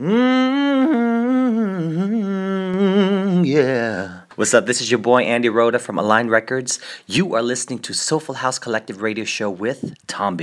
Mm, 0.00 0.14
yeah. 3.44 4.20
What's 4.36 4.54
up? 4.54 4.64
This 4.64 4.80
is 4.80 4.90
your 4.90 4.98
boy 4.98 5.24
Andy 5.24 5.50
Rhoda 5.50 5.78
from 5.78 5.98
Align 5.98 6.28
Records. 6.28 6.80
You 7.06 7.34
are 7.34 7.42
listening 7.42 7.80
to 7.80 7.92
Soulful 7.92 8.36
House 8.36 8.58
Collective 8.58 9.02
Radio 9.02 9.26
Show 9.26 9.50
with 9.50 9.94
Tom 10.06 10.38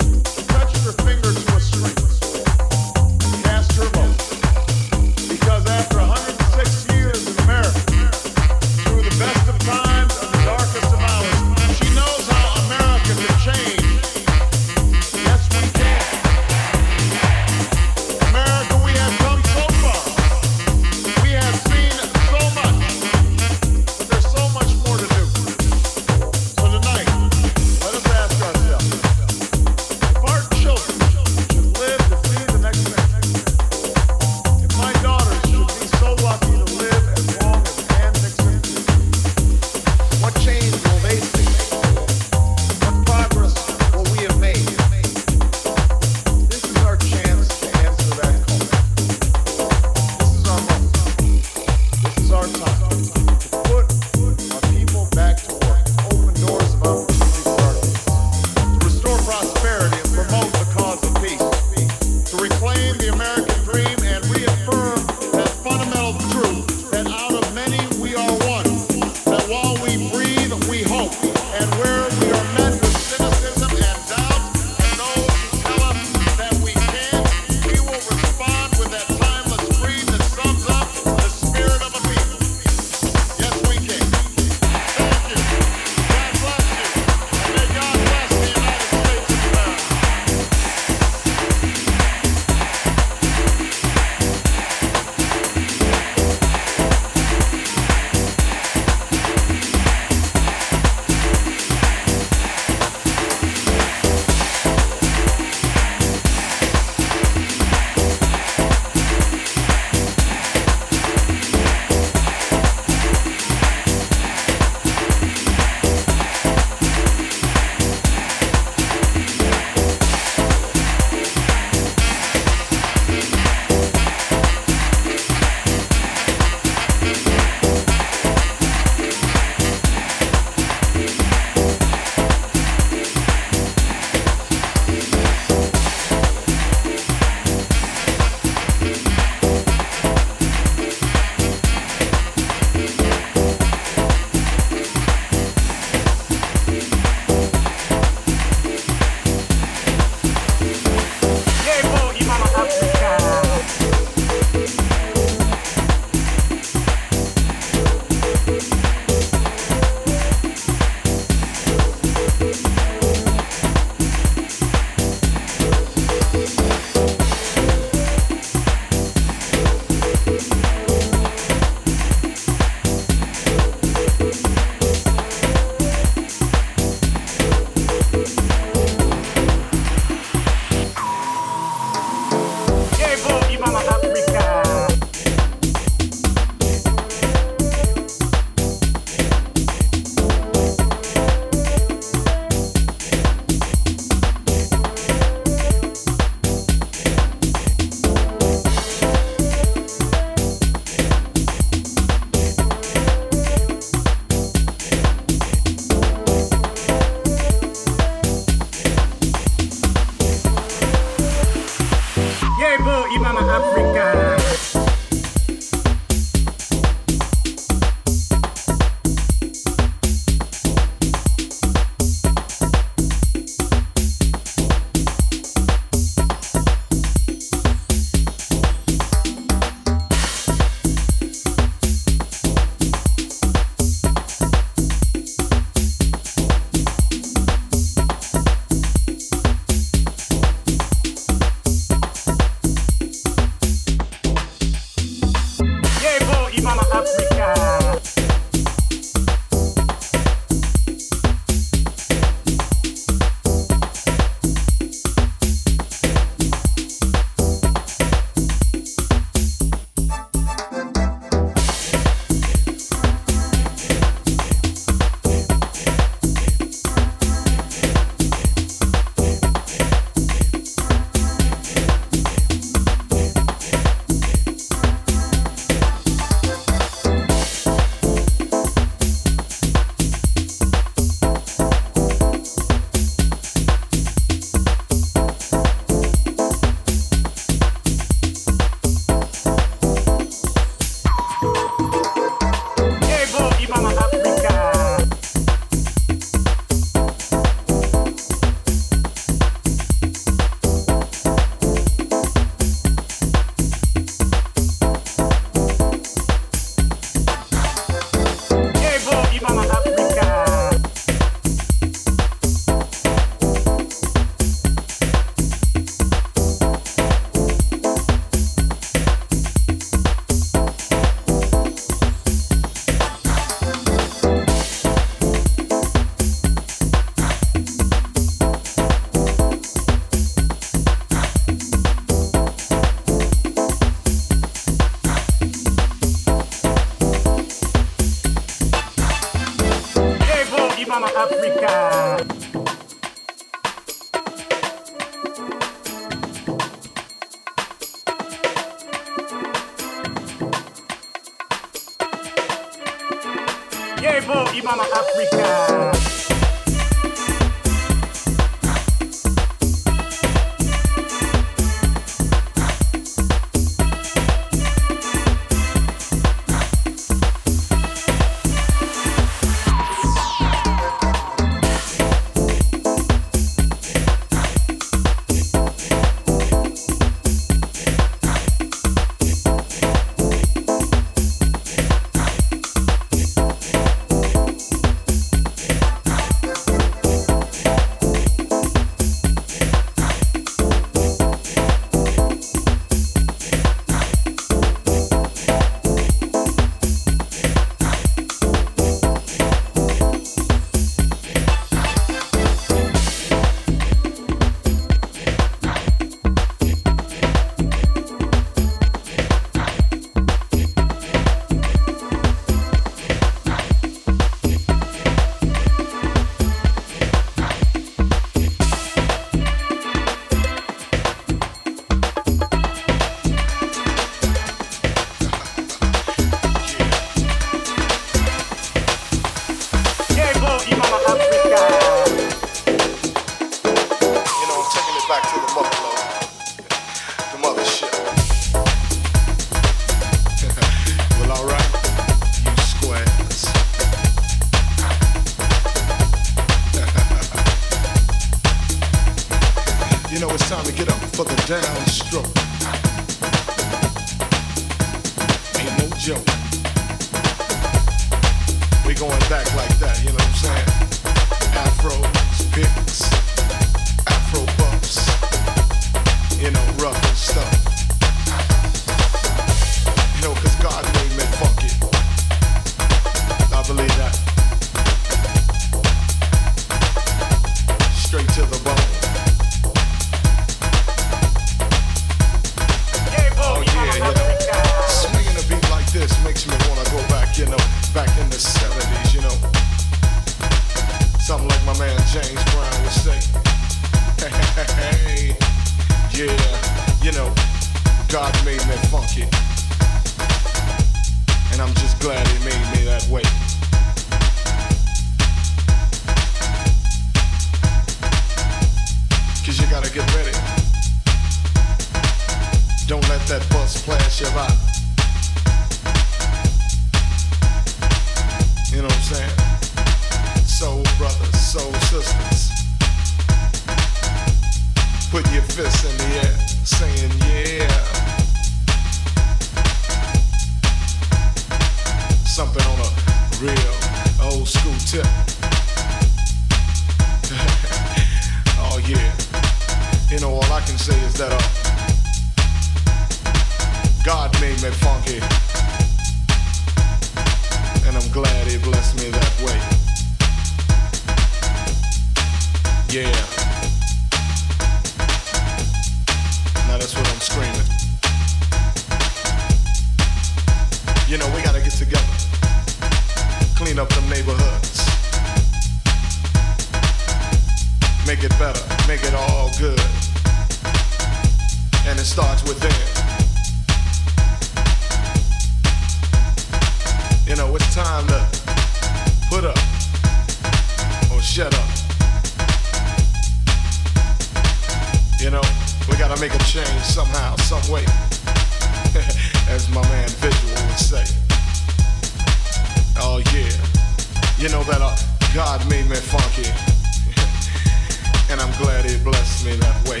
You 594.48 594.54
know 594.54 594.64
that 594.64 594.80
uh, 594.80 594.96
God 595.34 595.60
made 595.68 595.86
me 595.90 595.96
funky, 595.96 596.48
and 598.32 598.40
I'm 598.40 598.50
glad 598.56 598.88
He 598.88 598.96
blessed 599.04 599.44
me 599.44 599.56
that 599.56 599.76
way. 599.86 599.98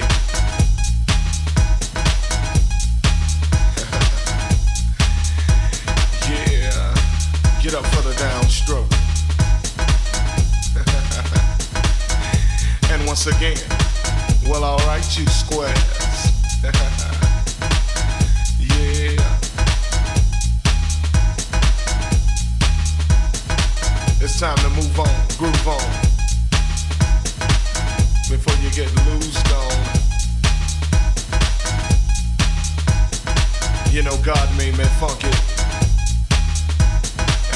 yeah, 6.32 6.94
get 7.62 7.74
up 7.74 7.84
for 7.92 8.00
the 8.00 8.14
downstroke. 8.14 8.88
and 12.90 13.06
once 13.06 13.26
again, 13.26 13.58
well, 14.48 14.64
alright, 14.64 15.18
you 15.18 15.26
squares. 15.26 16.97
Time 24.38 24.54
to 24.58 24.70
move 24.70 25.00
on, 25.00 25.08
groove 25.36 25.66
on. 25.66 25.80
Before 28.30 28.54
you 28.62 28.70
get 28.70 28.86
loose 29.04 29.42
gone. 29.50 29.84
You 33.90 34.04
know 34.04 34.16
God 34.22 34.48
made 34.56 34.78
me 34.78 34.84
funky. 35.00 35.34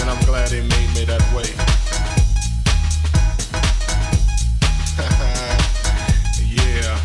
And 0.01 0.11
I'm 0.11 0.19
glad 0.27 0.51
he 0.51 0.63
made 0.63 0.93
me 0.97 1.05
that 1.05 1.23
way. 1.33 1.55
yeah. 6.51 6.99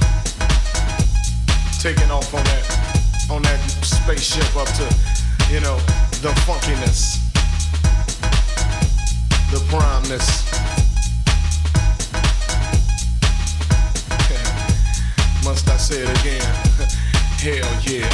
Taking 1.79 2.09
off 2.09 2.33
on 2.33 2.43
that 2.45 2.65
on 3.29 3.43
that 3.43 3.59
spaceship 3.83 4.55
up 4.55 4.69
to, 4.69 4.89
you 5.53 5.59
know, 5.59 5.77
the 6.23 6.33
funkiness 6.47 7.26
the 9.57 9.65
primeness. 9.65 10.45
Must 15.45 15.67
I 15.69 15.77
say 15.77 16.01
it 16.01 16.09
again? 16.19 16.41
Hell 17.41 17.65
yeah. 17.81 18.09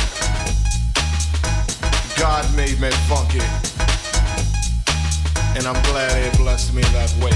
God 2.18 2.46
made 2.56 2.80
me 2.80 2.89
funky. 3.10 3.41
And 5.58 5.68
I'm 5.68 5.82
glad 5.84 6.12
he 6.24 6.30
blessed 6.38 6.74
me 6.74 6.82
that 6.94 7.12
way. 7.20 7.32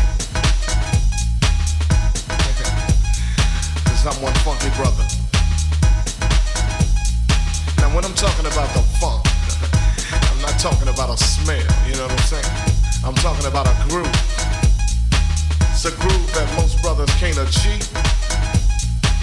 Cause 3.88 4.05
I'm 4.05 4.22
one 4.22 4.34
funky 4.45 4.70
brother. 4.78 5.03
Now 7.80 7.93
when 7.95 8.05
I'm 8.05 8.16
talking 8.16 8.45
about 8.45 8.74
the 8.74 8.84
funk, 9.01 9.26
I'm 10.32 10.41
not 10.41 10.60
talking 10.60 10.88
about 10.88 11.10
a 11.10 11.18
smell, 11.18 11.60
you 11.88 11.95
know 11.95 12.03
what 12.03 12.12
I'm 12.12 12.20
saying? 12.20 12.76
I'm 13.08 13.16
talking 13.16 13.47
about 13.47 13.68
a 13.72 13.88
groove. 13.88 14.03
It's 15.72 15.88
a 15.88 15.95
groove 15.95 16.28
that 16.36 16.43
most 16.60 16.76
brothers 16.84 17.08
can't 17.16 17.39
achieve. 17.39 17.88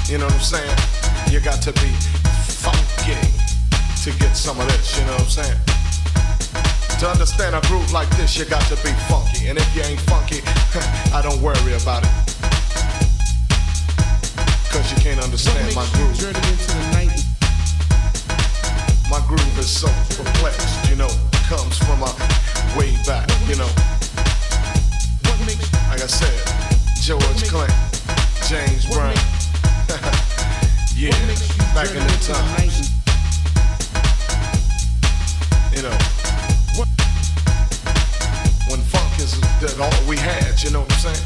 You 0.08 0.16
know 0.16 0.24
what 0.24 0.40
I'm 0.40 0.40
saying? 0.40 0.78
You 1.28 1.44
got 1.44 1.60
to 1.60 1.72
be 1.84 1.92
funky 2.48 3.12
to 4.00 4.08
get 4.16 4.32
some 4.40 4.56
of 4.56 4.64
this, 4.72 4.96
you 4.96 5.04
know 5.04 5.12
what 5.20 5.28
I'm 5.28 5.44
saying? 5.44 5.60
To 7.00 7.12
understand 7.12 7.52
a 7.56 7.60
groove 7.68 7.92
like 7.92 8.08
this, 8.16 8.38
you 8.40 8.46
got 8.46 8.64
to 8.72 8.76
be 8.80 8.88
funky. 9.04 9.52
And 9.52 9.58
if 9.60 9.68
you 9.76 9.82
ain't 9.84 10.00
funky, 10.08 10.40
I 11.12 11.20
don't 11.20 11.42
worry 11.44 11.76
about 11.76 12.08
it. 12.08 12.14
Cause 14.72 14.88
you 14.88 14.96
can't 15.04 15.20
understand 15.20 15.76
my 15.76 15.84
groove. 15.92 16.16
My 19.12 19.20
groove 19.28 19.58
is 19.60 19.68
so 19.68 19.92
perplexed, 20.16 20.88
you 20.88 20.96
know, 20.96 21.12
comes 21.52 21.76
from 21.76 22.00
a 22.00 22.43
way 22.76 22.96
back, 23.06 23.28
you 23.48 23.56
know. 23.56 23.68
Like 25.88 26.02
I 26.02 26.06
said, 26.06 26.34
George 27.00 27.44
Clinton, 27.48 27.76
James 28.48 28.86
Brown. 28.86 29.14
yeah, 30.96 31.14
back 31.74 31.90
in 31.90 32.02
the 32.02 32.18
time. 32.22 32.70
You 35.74 35.82
know, 35.82 35.96
when 38.70 38.80
funk 38.80 39.18
is 39.18 39.40
that 39.60 39.78
all 39.80 40.08
we 40.08 40.16
had, 40.16 40.62
you 40.62 40.70
know 40.70 40.80
what 40.80 40.92
I'm 40.92 40.98
saying? 40.98 41.24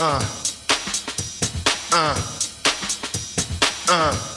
Uh, 0.00 0.20
uh, 1.92 2.14
uh, 3.88 4.14
uh, 4.14 4.31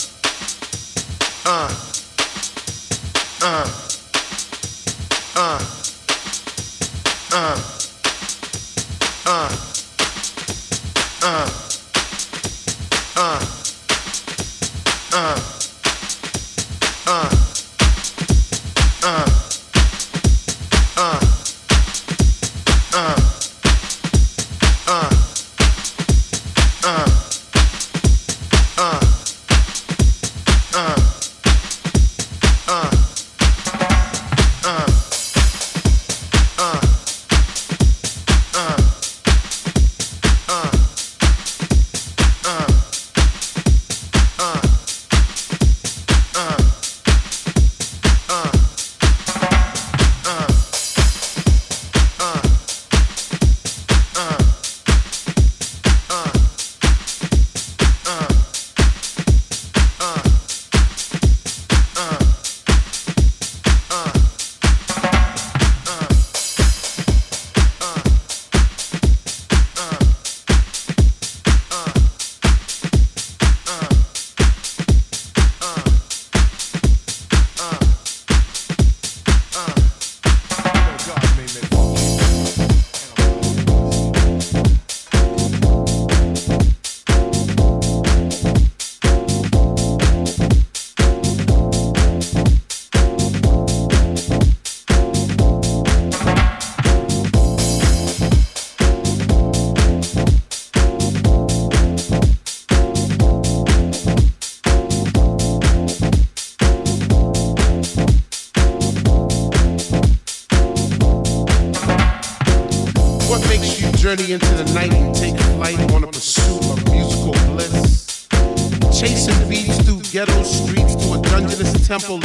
temple 122.00 122.24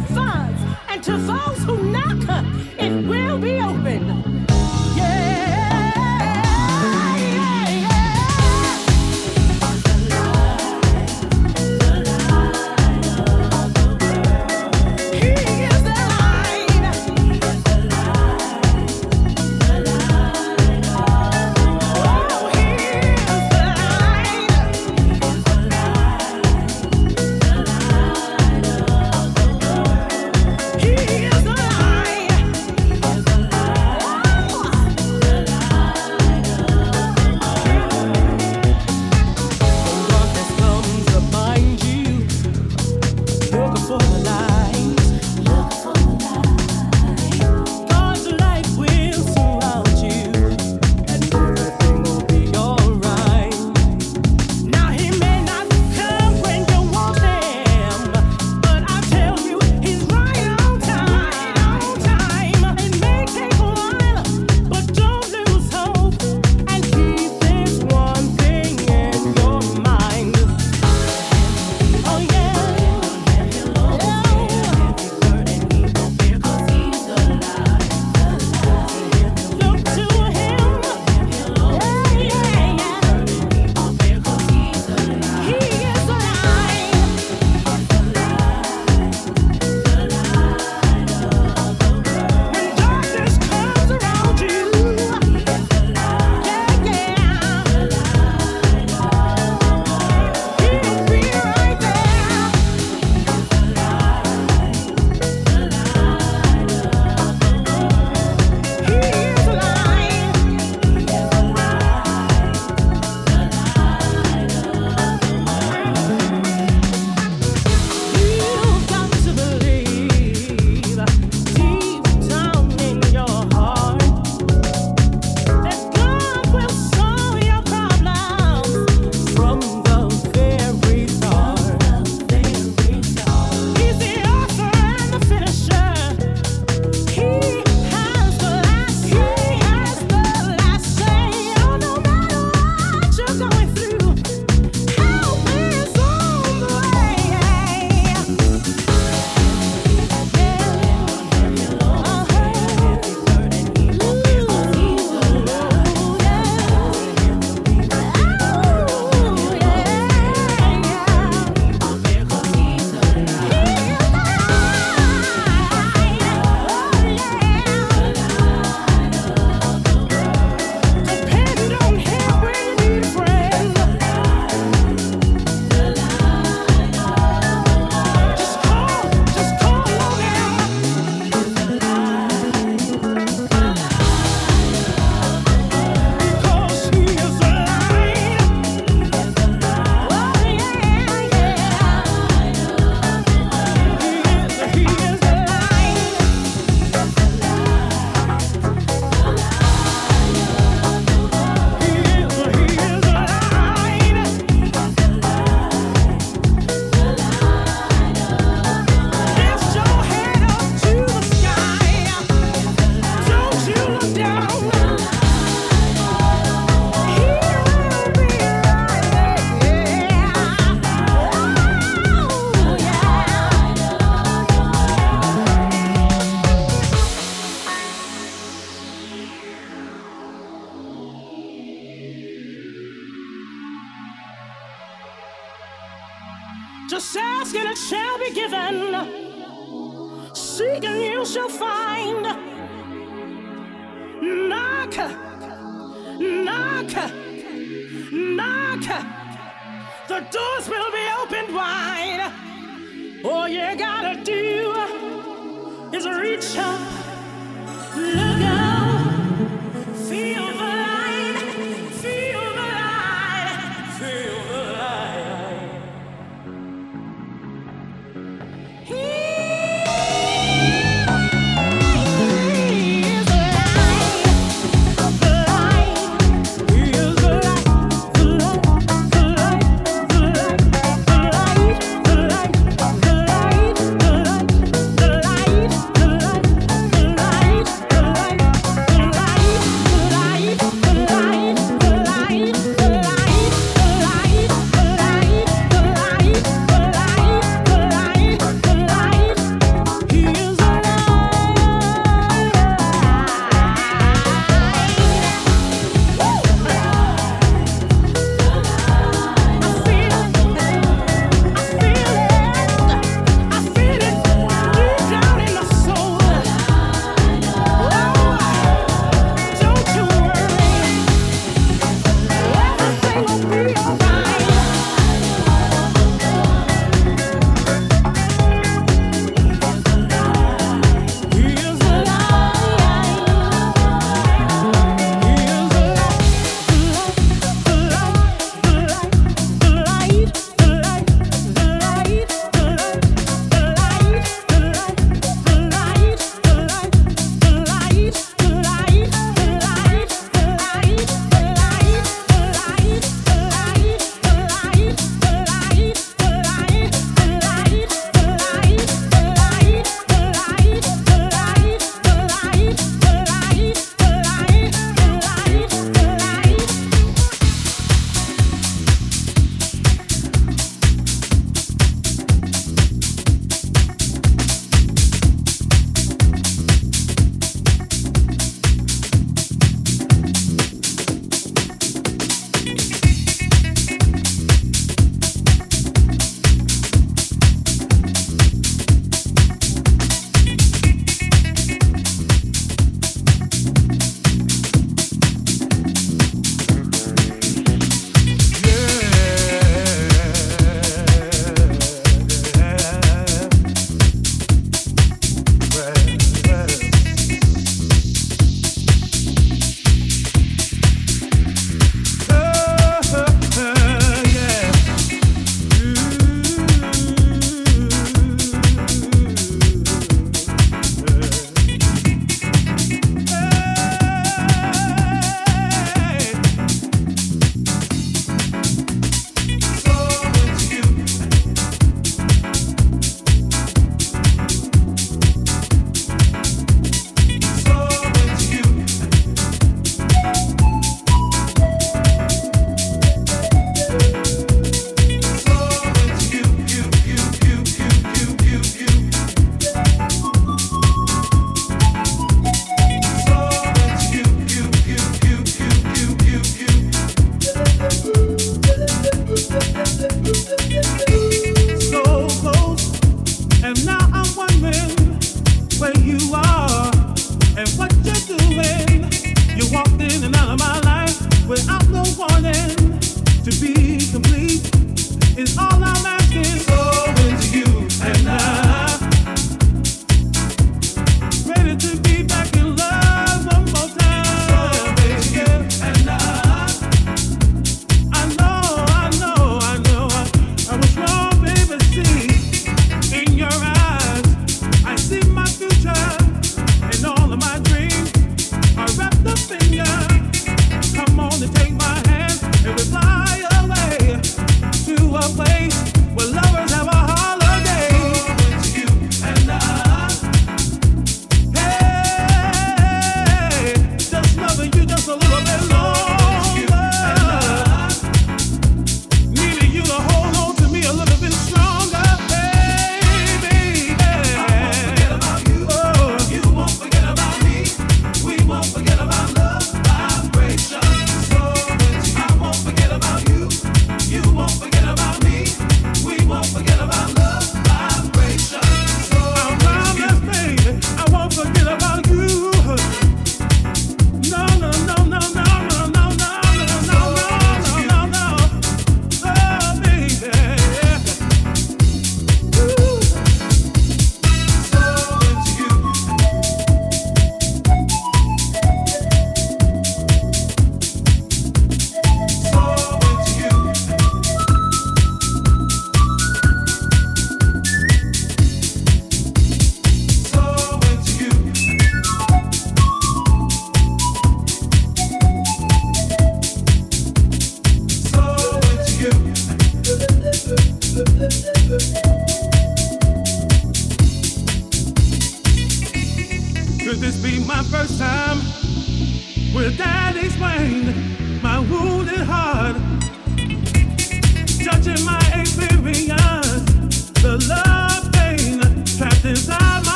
to 1.01 1.17
those 1.17 1.63
who 1.63 1.80